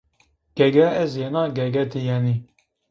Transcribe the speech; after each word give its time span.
Ge-ge 0.57 0.87
ez 1.03 1.13
yena 1.21 1.43
ge-ge 1.55 1.83
ti 1.91 1.99
yenî 2.07 2.35